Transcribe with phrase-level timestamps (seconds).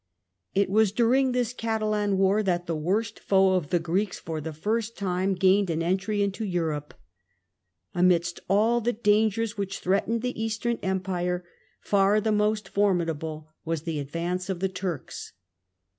[0.55, 4.51] It was during this Catalan War that the worst foe of the Greeks for the
[4.51, 6.95] first time gained an entry into Europe.
[7.93, 11.45] Amidst all the dangers which threatened the Eastern Empire,
[11.81, 15.33] far the most for midable was the advance of the Turks.